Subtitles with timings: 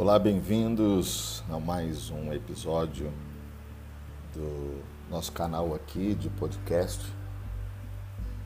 [0.00, 3.12] Olá, bem-vindos a mais um episódio
[4.32, 7.04] do nosso canal aqui de podcast,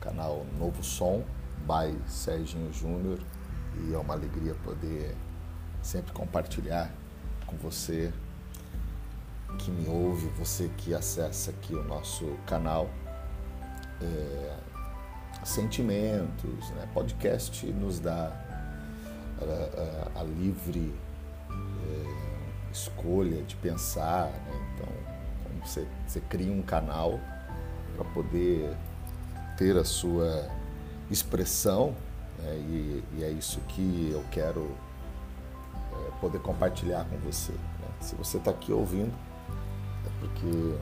[0.01, 1.23] canal Novo Som,
[1.59, 3.19] by Serginho Júnior,
[3.77, 5.15] e é uma alegria poder
[5.81, 6.93] sempre compartilhar
[7.47, 8.11] com você
[9.57, 12.89] que me ouve, você que acessa aqui o nosso canal,
[14.01, 14.57] é,
[15.45, 16.85] sentimentos, né?
[16.93, 18.33] podcast nos dá
[19.39, 21.04] a, a, a livre é,
[22.75, 24.27] escolha de pensar.
[24.27, 24.69] Né?
[24.75, 24.87] Então,
[25.65, 27.19] você, você cria um canal
[27.95, 28.75] para poder
[29.57, 30.49] ter a sua
[31.09, 31.95] expressão
[32.39, 32.55] né?
[32.55, 34.69] e, e, é isso que eu quero
[35.93, 37.53] é, poder compartilhar com você.
[37.53, 37.87] Né?
[38.01, 39.13] Se você está aqui ouvindo,
[40.05, 40.75] é porque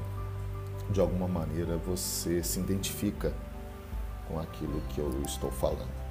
[0.92, 3.32] de alguma maneira você se identifica
[4.28, 6.04] com aquilo que eu estou falando.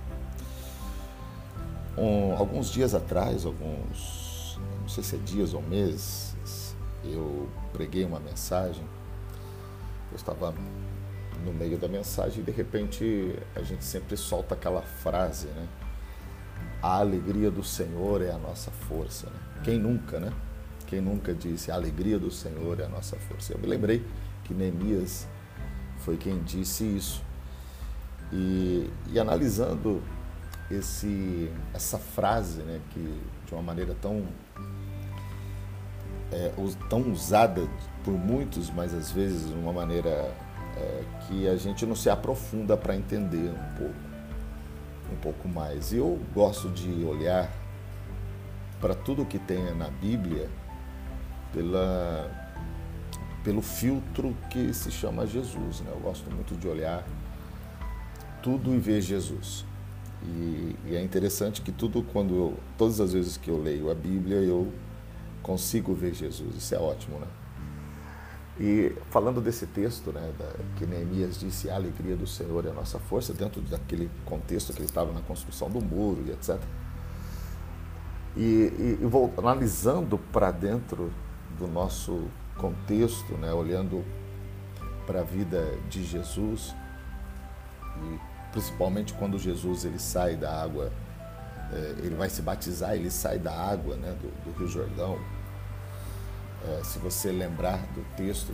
[1.96, 4.31] Um, alguns dias atrás, alguns,
[4.82, 8.84] não sei se é dias ou meses, eu preguei uma mensagem.
[10.10, 10.52] Eu estava
[11.44, 15.68] no meio da mensagem e de repente a gente sempre solta aquela frase, né?
[16.82, 19.26] A alegria do Senhor é a nossa força.
[19.26, 19.38] Né?
[19.64, 20.32] Quem nunca, né?
[20.86, 23.52] Quem nunca disse a alegria do Senhor é a nossa força?
[23.52, 24.04] Eu me lembrei
[24.44, 25.28] que Neemias
[25.98, 27.22] foi quem disse isso.
[28.32, 30.02] E, e analisando
[30.74, 34.24] esse, essa frase, né, que de uma maneira tão,
[36.30, 36.52] é,
[36.88, 37.68] tão usada
[38.04, 40.34] por muitos, mas às vezes de uma maneira
[40.76, 43.94] é, que a gente não se aprofunda para entender um pouco,
[45.12, 45.92] um pouco mais.
[45.92, 47.50] E eu gosto de olhar
[48.80, 50.48] para tudo que tem na Bíblia
[51.52, 52.30] pela,
[53.44, 55.80] pelo filtro que se chama Jesus.
[55.80, 55.90] Né?
[55.92, 57.04] Eu gosto muito de olhar
[58.42, 59.64] tudo e ver Jesus.
[60.24, 63.94] E, e, é interessante que tudo quando eu, todas as vezes que eu leio a
[63.94, 64.72] Bíblia eu
[65.42, 66.54] consigo ver Jesus.
[66.56, 67.26] Isso é ótimo, né?
[68.60, 70.46] E falando desse texto, né, da,
[70.76, 74.78] que Neemias disse, a alegria do Senhor é a nossa força, dentro daquele contexto que
[74.78, 76.60] ele estava na construção do muro e etc.
[78.36, 81.10] E, e, e vou analisando para dentro
[81.58, 84.04] do nosso contexto, né, olhando
[85.06, 86.74] para a vida de Jesus
[87.96, 90.92] e principalmente quando Jesus ele sai da água,
[91.72, 95.18] é, ele vai se batizar, ele sai da água né, do, do Rio Jordão.
[96.68, 98.52] É, se você lembrar do texto,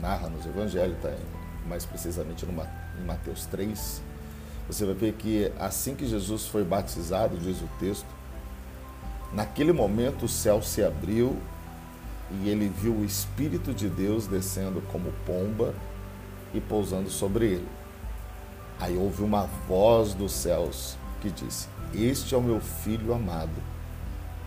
[0.00, 1.14] narra nos Evangelhos, tá,
[1.66, 4.02] mais precisamente em Mateus 3,
[4.68, 8.06] você vai ver que assim que Jesus foi batizado, diz o texto,
[9.32, 11.38] naquele momento o céu se abriu
[12.30, 15.74] e ele viu o Espírito de Deus descendo como pomba
[16.52, 17.68] e pousando sobre ele.
[18.78, 23.62] Aí houve uma voz dos céus que disse: Este é o meu filho amado,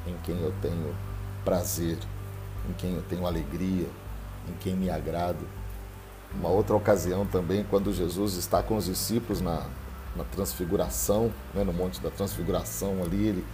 [0.05, 0.93] em quem eu tenho
[1.43, 1.97] prazer,
[2.69, 3.87] em quem eu tenho alegria,
[4.47, 5.47] em quem me agrado.
[6.33, 9.65] Uma outra ocasião também, quando Jesus está com os discípulos na,
[10.15, 13.45] na transfiguração, né, no Monte da Transfiguração ali, ele,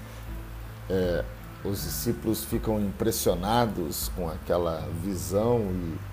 [0.89, 1.23] é,
[1.63, 6.12] os discípulos ficam impressionados com aquela visão e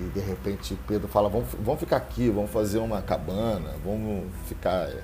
[0.00, 4.88] e, de repente Pedro fala: vamos, vamos ficar aqui, vamos fazer uma cabana, vamos ficar
[4.88, 5.02] é,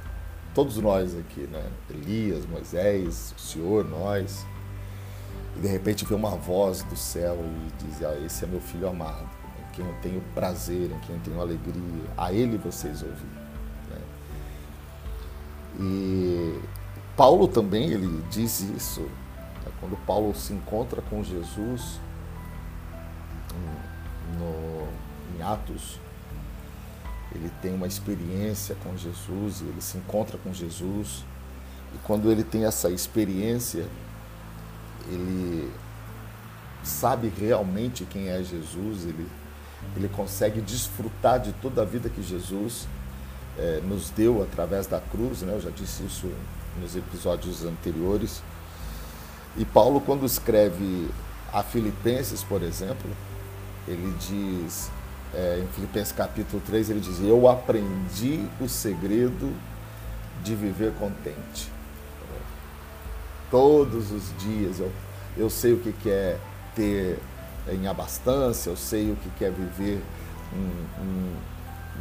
[0.55, 1.63] todos nós aqui, né?
[1.91, 4.47] Elias, Moisés, o Senhor, nós.
[5.55, 8.89] E de repente vê uma voz do céu e diz: ah, Esse é meu filho
[8.89, 12.11] amado, em quem eu tenho prazer, em quem eu tenho alegria.
[12.17, 13.47] A ele vocês ouviram.
[13.91, 14.01] Né?
[15.79, 16.59] E
[17.15, 19.03] Paulo também ele diz isso.
[19.03, 19.73] Né?
[19.79, 22.01] Quando Paulo se encontra com Jesus,
[25.53, 25.99] Atos,
[27.35, 31.25] ele tem uma experiência com Jesus, ele se encontra com Jesus,
[31.95, 33.87] e quando ele tem essa experiência,
[35.09, 35.71] ele
[36.83, 39.27] sabe realmente quem é Jesus, ele,
[39.97, 42.87] ele consegue desfrutar de toda a vida que Jesus
[43.59, 45.55] é, nos deu através da cruz, né?
[45.55, 46.31] eu já disse isso
[46.81, 48.43] nos episódios anteriores.
[49.57, 51.09] E Paulo, quando escreve
[51.53, 53.11] a Filipenses, por exemplo,
[53.89, 54.91] ele diz,
[55.37, 59.53] é, em Filipenses capítulo 3, ele diz: Eu aprendi o segredo
[60.43, 61.71] de viver contente.
[63.51, 64.91] Todos os dias eu,
[65.37, 66.39] eu sei o que é
[66.75, 67.19] ter
[67.69, 70.03] em abastança, eu sei o que é viver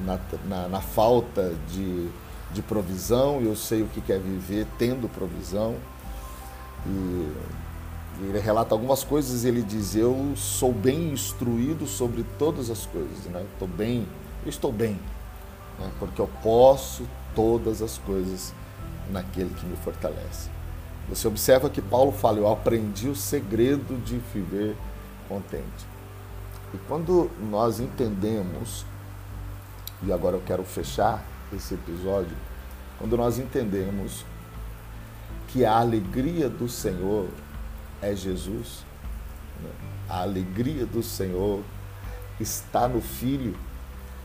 [0.06, 2.10] na, na, na, falta de,
[2.52, 5.76] de provisão, eu sei o que é viver tendo provisão.
[6.88, 7.32] E
[8.21, 13.25] ele relata algumas coisas e ele diz: Eu sou bem instruído sobre todas as coisas,
[13.25, 13.45] né?
[13.53, 14.07] Estou bem,
[14.44, 15.00] eu estou bem,
[15.79, 15.91] né?
[16.00, 18.53] porque eu posso todas as coisas
[19.12, 20.50] naquele que me fortalece.
[21.09, 24.75] Você observa que Paulo fala: Eu aprendi o segredo de viver
[25.27, 25.85] contente.
[26.73, 28.85] E quando nós entendemos,
[30.03, 31.23] e agora eu quero fechar
[31.53, 32.35] esse episódio,
[32.97, 34.25] quando nós entendemos
[35.50, 37.27] que a alegria do Senhor
[38.01, 38.86] é Jesus,
[39.62, 39.69] né?
[40.09, 41.62] a alegria do Senhor
[42.39, 43.56] está no Filho.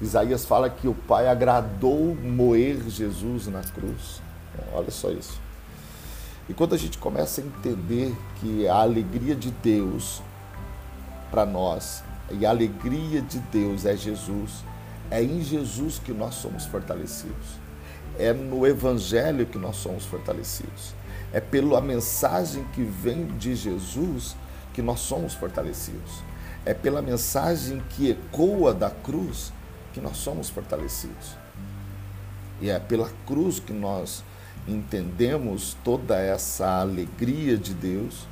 [0.01, 4.23] Isaías fala que o Pai agradou moer Jesus na cruz.
[4.73, 5.39] Olha só isso.
[6.49, 10.21] E quando a gente começa a entender que a alegria de Deus
[11.31, 14.65] para nós e a alegria de Deus é Jesus,
[15.11, 17.61] é em Jesus que nós somos fortalecidos.
[18.19, 20.95] É no Evangelho que nós somos fortalecidos.
[21.33, 24.37] É pela mensagem que vem de Jesus
[24.73, 26.23] que nós somos fortalecidos.
[26.65, 29.53] É pela mensagem que ecoa da cruz
[29.93, 31.37] que nós somos fortalecidos.
[32.61, 34.23] E é pela cruz que nós
[34.69, 38.27] entendemos toda essa alegria de Deus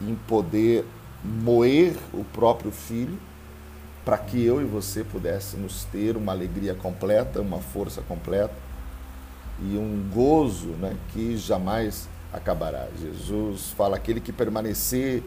[0.00, 0.84] em poder
[1.24, 3.18] moer o próprio filho
[4.04, 8.54] para que eu e você pudéssemos ter uma alegria completa, uma força completa
[9.60, 12.86] e um gozo né, que jamais acabará.
[13.00, 15.22] Jesus fala: aquele que permanecer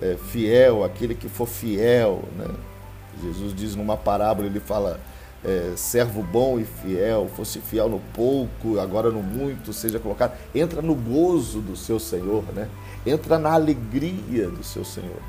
[0.00, 2.22] é, fiel, aquele que for fiel.
[2.36, 2.48] Né?
[3.22, 5.00] Jesus diz numa parábola: ele fala
[5.44, 10.36] é, servo bom e fiel, fosse fiel no pouco, agora no muito, seja colocado.
[10.54, 12.68] Entra no gozo do seu Senhor, né?
[13.04, 15.20] entra na alegria do seu Senhor.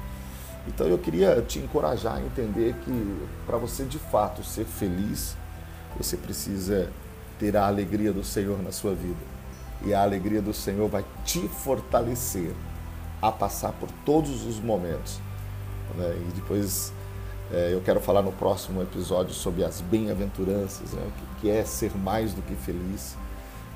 [0.68, 5.38] Então eu queria te encorajar a entender que para você de fato ser feliz,
[5.98, 6.90] você precisa
[7.40, 9.38] ter a alegria do Senhor na sua vida.
[9.86, 12.52] E a alegria do Senhor vai te fortalecer
[13.22, 15.20] a passar por todos os momentos.
[15.96, 16.18] Né?
[16.30, 16.92] E depois
[17.52, 21.02] é, eu quero falar no próximo episódio sobre as bem-aventuranças, né?
[21.06, 23.16] o que é ser mais do que feliz.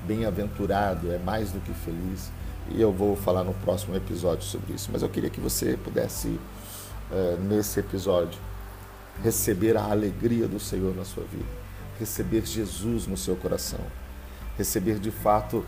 [0.06, 2.30] Bem-aventurado é mais do que feliz.
[2.70, 4.90] E eu vou falar no próximo episódio sobre isso.
[4.92, 6.38] Mas eu queria que você pudesse,
[7.10, 8.38] é, nesse episódio,
[9.22, 11.44] receber a alegria do Senhor na sua vida,
[12.02, 13.80] receber Jesus no seu coração,
[14.58, 15.64] receber de fato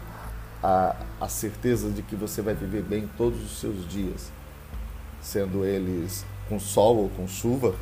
[0.63, 4.33] a, a certeza de que você vai viver bem todos os seus dias,
[5.23, 7.75] sendo eles com sol ou com chuva,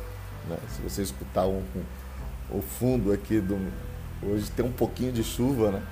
[0.47, 0.57] né?
[0.69, 3.57] Se você escutar um, um, o fundo aqui do.
[4.21, 5.83] Hoje tem um pouquinho de chuva, né?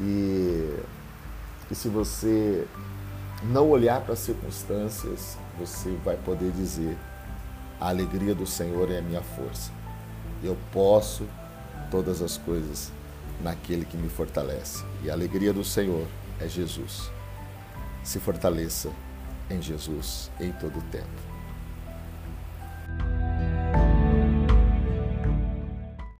[0.00, 0.78] E,
[1.70, 2.66] e se você
[3.42, 6.96] não olhar para as circunstâncias, você vai poder dizer:
[7.78, 9.70] a alegria do Senhor é a minha força.
[10.42, 11.26] Eu posso
[11.90, 12.92] todas as coisas
[13.42, 14.84] naquele que me fortalece.
[15.02, 16.06] E a alegria do Senhor
[16.40, 17.10] é Jesus.
[18.02, 18.90] Se fortaleça
[19.50, 21.29] em Jesus em todo o tempo.